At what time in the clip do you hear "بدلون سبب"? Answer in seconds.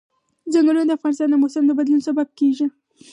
1.79-2.27